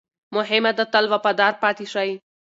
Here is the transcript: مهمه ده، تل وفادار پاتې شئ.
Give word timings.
مهمه 0.35 0.71
ده، 0.77 0.83
تل 0.93 1.05
وفادار 1.13 1.53
پاتې 1.61 1.85
شئ. 1.93 2.09